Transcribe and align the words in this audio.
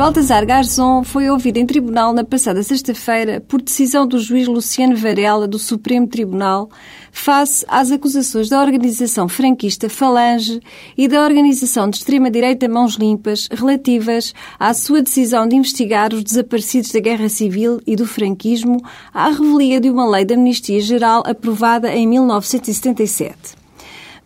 Baltasar 0.00 0.46
Garzon 0.46 1.04
foi 1.04 1.28
ouvido 1.28 1.58
em 1.58 1.66
tribunal 1.66 2.14
na 2.14 2.24
passada 2.24 2.62
sexta-feira 2.62 3.38
por 3.38 3.60
decisão 3.60 4.06
do 4.06 4.18
juiz 4.18 4.48
Luciano 4.48 4.96
Varela 4.96 5.46
do 5.46 5.58
Supremo 5.58 6.06
Tribunal 6.06 6.70
face 7.12 7.66
às 7.68 7.92
acusações 7.92 8.48
da 8.48 8.62
organização 8.62 9.28
franquista 9.28 9.90
Falange 9.90 10.58
e 10.96 11.06
da 11.06 11.22
organização 11.22 11.90
de 11.90 11.98
extrema-direita 11.98 12.66
Mãos 12.66 12.94
Limpas 12.94 13.46
relativas 13.52 14.32
à 14.58 14.72
sua 14.72 15.02
decisão 15.02 15.46
de 15.46 15.56
investigar 15.56 16.14
os 16.14 16.24
desaparecidos 16.24 16.92
da 16.92 17.00
Guerra 17.00 17.28
Civil 17.28 17.78
e 17.86 17.94
do 17.94 18.06
franquismo 18.06 18.80
à 19.12 19.28
revelia 19.28 19.82
de 19.82 19.90
uma 19.90 20.08
lei 20.08 20.24
de 20.24 20.32
amnistia 20.32 20.80
geral 20.80 21.22
aprovada 21.26 21.94
em 21.94 22.06
1977. 22.08 23.59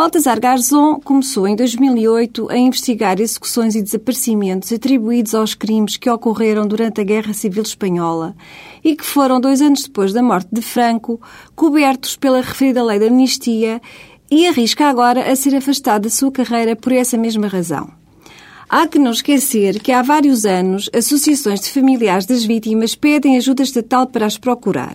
Baltasar 0.00 0.40
Garzon 0.40 0.98
começou 0.98 1.46
em 1.46 1.54
2008 1.54 2.50
a 2.50 2.56
investigar 2.56 3.20
execuções 3.20 3.74
e 3.74 3.82
desaparecimentos 3.82 4.72
atribuídos 4.72 5.34
aos 5.34 5.54
crimes 5.54 5.98
que 5.98 6.08
ocorreram 6.08 6.66
durante 6.66 7.02
a 7.02 7.04
Guerra 7.04 7.34
Civil 7.34 7.62
Espanhola 7.62 8.34
e 8.82 8.96
que 8.96 9.04
foram, 9.04 9.38
dois 9.38 9.60
anos 9.60 9.82
depois 9.82 10.14
da 10.14 10.22
morte 10.22 10.48
de 10.50 10.62
Franco, 10.62 11.20
cobertos 11.54 12.16
pela 12.16 12.40
referida 12.40 12.82
lei 12.82 12.98
da 12.98 13.08
amnistia 13.08 13.78
e 14.30 14.46
arrisca 14.46 14.88
agora 14.88 15.30
a 15.30 15.36
ser 15.36 15.54
afastado 15.54 16.04
da 16.04 16.08
sua 16.08 16.32
carreira 16.32 16.74
por 16.74 16.92
essa 16.92 17.18
mesma 17.18 17.46
razão. 17.46 17.90
Há 18.70 18.86
que 18.86 18.98
não 18.98 19.10
esquecer 19.10 19.80
que 19.80 19.92
há 19.92 20.00
vários 20.00 20.46
anos 20.46 20.88
associações 20.94 21.60
de 21.60 21.68
familiares 21.68 22.24
das 22.24 22.42
vítimas 22.42 22.94
pedem 22.94 23.36
ajuda 23.36 23.62
estatal 23.62 24.06
para 24.06 24.24
as 24.24 24.38
procurar. 24.38 24.94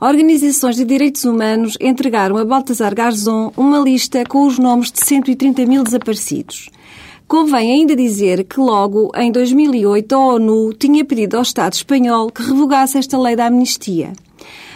Organizações 0.00 0.76
de 0.76 0.84
direitos 0.84 1.24
humanos 1.24 1.76
entregaram 1.80 2.36
a 2.36 2.44
Baltasar 2.44 2.94
Garzon 2.94 3.52
uma 3.56 3.78
lista 3.78 4.24
com 4.24 4.46
os 4.46 4.58
nomes 4.58 4.90
de 4.90 5.04
130 5.04 5.66
mil 5.66 5.82
desaparecidos. 5.82 6.70
Convém 7.26 7.72
ainda 7.72 7.96
dizer 7.96 8.44
que 8.44 8.60
logo 8.60 9.10
em 9.16 9.32
2008 9.32 10.14
a 10.14 10.18
ONU 10.18 10.72
tinha 10.74 11.04
pedido 11.04 11.36
ao 11.36 11.42
Estado 11.42 11.72
espanhol 11.72 12.30
que 12.30 12.42
revogasse 12.42 12.98
esta 12.98 13.18
lei 13.18 13.34
da 13.34 13.46
amnistia. 13.46 14.12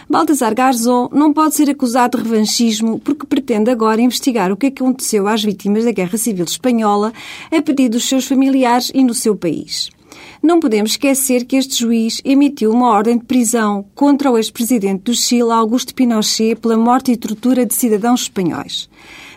Baltasar 0.09 0.55
Garzon 0.55 1.07
não 1.13 1.31
pode 1.31 1.53
ser 1.53 1.69
acusado 1.69 2.17
de 2.17 2.23
revanchismo 2.23 2.97
porque 2.99 3.27
pretende 3.27 3.69
agora 3.69 4.01
investigar 4.01 4.51
o 4.51 4.57
que 4.57 4.65
aconteceu 4.65 5.27
às 5.27 5.43
vítimas 5.43 5.85
da 5.85 5.91
Guerra 5.91 6.17
Civil 6.17 6.45
Espanhola 6.45 7.13
a 7.51 7.61
pedido 7.61 7.91
dos 7.91 8.09
seus 8.09 8.25
familiares 8.25 8.91
e 8.91 9.03
no 9.03 9.13
seu 9.13 9.35
país. 9.35 9.91
Não 10.41 10.59
podemos 10.59 10.91
esquecer 10.91 11.45
que 11.45 11.55
este 11.55 11.79
juiz 11.79 12.21
emitiu 12.23 12.71
uma 12.71 12.89
ordem 12.89 13.17
de 13.17 13.25
prisão 13.25 13.85
contra 13.93 14.31
o 14.31 14.37
ex-presidente 14.37 15.03
do 15.03 15.13
Chile, 15.13 15.51
Augusto 15.51 15.93
Pinochet, 15.93 16.55
pela 16.55 16.77
morte 16.77 17.11
e 17.11 17.17
tortura 17.17 17.65
de 17.65 17.73
cidadãos 17.73 18.21
espanhóis. 18.21 18.89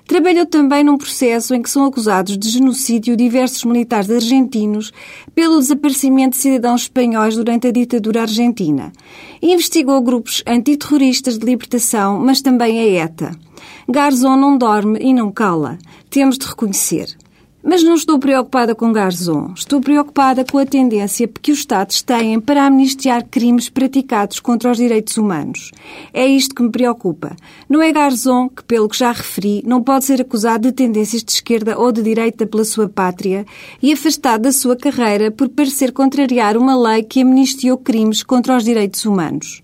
Trabalhou 0.06 0.44
também 0.44 0.84
num 0.84 0.98
processo 0.98 1.54
em 1.54 1.62
que 1.62 1.70
são 1.70 1.84
acusados 1.84 2.36
de 2.36 2.48
genocídio 2.48 3.16
diversos 3.16 3.64
militares 3.64 4.10
argentinos 4.10 4.92
pelo 5.34 5.58
desaparecimento 5.58 6.36
de 6.36 6.42
cidadãos 6.42 6.82
espanhóis 6.82 7.36
durante 7.36 7.68
a 7.68 7.72
ditadura 7.72 8.22
argentina. 8.22 8.92
Investigou 9.40 10.00
grupos 10.02 10.42
antiterroristas 10.46 11.38
de 11.38 11.46
libertação, 11.46 12.18
mas 12.18 12.42
também 12.42 12.78
a 12.80 13.04
ETA. 13.04 13.32
Garzón 13.88 14.36
não 14.36 14.58
dorme 14.58 14.98
e 15.00 15.14
não 15.14 15.30
cala. 15.30 15.78
Temos 16.10 16.36
de 16.36 16.46
reconhecer. 16.46 17.16
Mas 17.64 17.80
não 17.80 17.94
estou 17.94 18.18
preocupada 18.18 18.74
com 18.74 18.92
Garzon. 18.92 19.52
Estou 19.56 19.80
preocupada 19.80 20.44
com 20.44 20.58
a 20.58 20.66
tendência 20.66 21.28
que 21.28 21.52
os 21.52 21.60
Estados 21.60 22.02
têm 22.02 22.40
para 22.40 22.66
amnistiar 22.66 23.24
crimes 23.24 23.68
praticados 23.68 24.40
contra 24.40 24.72
os 24.72 24.76
direitos 24.76 25.16
humanos. 25.16 25.70
É 26.12 26.26
isto 26.26 26.56
que 26.56 26.62
me 26.62 26.72
preocupa. 26.72 27.36
Não 27.68 27.80
é 27.80 27.92
Garzon 27.92 28.48
que, 28.48 28.64
pelo 28.64 28.88
que 28.88 28.98
já 28.98 29.12
referi, 29.12 29.62
não 29.64 29.80
pode 29.80 30.04
ser 30.04 30.20
acusado 30.20 30.68
de 30.68 30.72
tendências 30.72 31.22
de 31.22 31.30
esquerda 31.30 31.78
ou 31.78 31.92
de 31.92 32.02
direita 32.02 32.44
pela 32.46 32.64
sua 32.64 32.88
pátria 32.88 33.46
e 33.80 33.92
afastado 33.92 34.42
da 34.42 34.52
sua 34.52 34.76
carreira 34.76 35.30
por 35.30 35.48
parecer 35.48 35.92
contrariar 35.92 36.56
uma 36.56 36.76
lei 36.76 37.04
que 37.04 37.22
amnistiou 37.22 37.78
crimes 37.78 38.24
contra 38.24 38.56
os 38.56 38.64
direitos 38.64 39.04
humanos. 39.04 39.62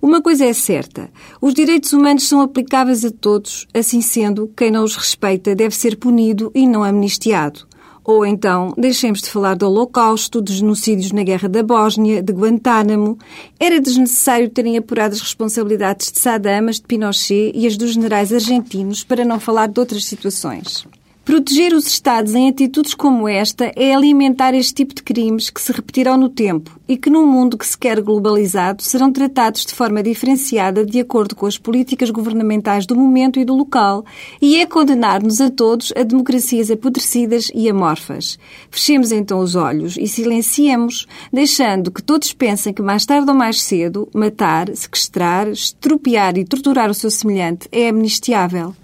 Uma 0.00 0.20
coisa 0.22 0.44
é 0.44 0.52
certa: 0.52 1.10
os 1.40 1.54
direitos 1.54 1.92
humanos 1.92 2.28
são 2.28 2.40
aplicáveis 2.40 3.04
a 3.04 3.10
todos, 3.10 3.66
assim 3.74 4.00
sendo, 4.00 4.50
quem 4.56 4.70
não 4.70 4.84
os 4.84 4.96
respeita 4.96 5.54
deve 5.54 5.74
ser 5.74 5.96
punido 5.96 6.50
e 6.54 6.66
não 6.66 6.84
amnistiado. 6.84 7.66
Ou 8.06 8.24
então, 8.24 8.72
deixemos 8.78 9.20
de 9.20 9.28
falar 9.28 9.56
do 9.56 9.66
Holocausto, 9.66 10.40
dos 10.40 10.54
genocídios 10.54 11.10
na 11.10 11.24
Guerra 11.24 11.48
da 11.48 11.60
Bósnia, 11.60 12.22
de 12.22 12.32
Guantánamo. 12.32 13.18
Era 13.58 13.80
desnecessário 13.80 14.48
terem 14.48 14.76
apurado 14.76 15.14
as 15.14 15.20
responsabilidades 15.20 16.12
de 16.12 16.20
Saddam, 16.20 16.68
as 16.68 16.76
de 16.76 16.82
Pinochet 16.82 17.50
e 17.52 17.66
as 17.66 17.76
dos 17.76 17.94
generais 17.94 18.32
argentinos, 18.32 19.02
para 19.02 19.24
não 19.24 19.40
falar 19.40 19.66
de 19.66 19.80
outras 19.80 20.04
situações. 20.04 20.86
Proteger 21.26 21.74
os 21.74 21.88
Estados 21.88 22.36
em 22.36 22.48
atitudes 22.48 22.94
como 22.94 23.28
esta 23.28 23.72
é 23.74 23.92
alimentar 23.92 24.54
este 24.54 24.72
tipo 24.72 24.94
de 24.94 25.02
crimes 25.02 25.50
que 25.50 25.60
se 25.60 25.72
repetirão 25.72 26.16
no 26.16 26.28
tempo 26.28 26.78
e 26.86 26.96
que, 26.96 27.10
num 27.10 27.26
mundo 27.26 27.58
que 27.58 27.66
se 27.66 27.76
quer 27.76 28.00
globalizado, 28.00 28.80
serão 28.80 29.10
tratados 29.10 29.66
de 29.66 29.74
forma 29.74 30.04
diferenciada 30.04 30.86
de 30.86 31.00
acordo 31.00 31.34
com 31.34 31.44
as 31.44 31.58
políticas 31.58 32.10
governamentais 32.10 32.86
do 32.86 32.94
momento 32.94 33.40
e 33.40 33.44
do 33.44 33.56
local, 33.56 34.04
e 34.40 34.60
é 34.60 34.66
condenar-nos 34.66 35.40
a 35.40 35.50
todos 35.50 35.92
a 35.96 36.04
democracias 36.04 36.70
apodrecidas 36.70 37.50
e 37.52 37.68
amorfas. 37.68 38.38
Fechemos 38.70 39.10
então 39.10 39.40
os 39.40 39.56
olhos 39.56 39.96
e 39.96 40.06
silenciemos, 40.06 41.08
deixando 41.32 41.90
que 41.90 42.04
todos 42.04 42.32
pensem 42.32 42.72
que 42.72 42.82
mais 42.82 43.04
tarde 43.04 43.28
ou 43.28 43.36
mais 43.36 43.60
cedo, 43.60 44.08
matar, 44.14 44.68
sequestrar, 44.76 45.48
estropiar 45.48 46.38
e 46.38 46.44
torturar 46.44 46.88
o 46.88 46.94
seu 46.94 47.10
semelhante 47.10 47.68
é 47.72 47.88
amnistiável. 47.88 48.76